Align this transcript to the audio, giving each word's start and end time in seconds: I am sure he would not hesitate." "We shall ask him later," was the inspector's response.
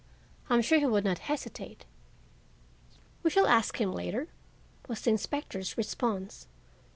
I 0.49 0.55
am 0.55 0.63
sure 0.63 0.79
he 0.79 0.85
would 0.87 1.03
not 1.03 1.19
hesitate." 1.29 1.85
"We 3.21 3.29
shall 3.29 3.45
ask 3.45 3.79
him 3.79 3.93
later," 3.93 4.29
was 4.87 5.01
the 5.01 5.11
inspector's 5.11 5.77
response. 5.77 6.47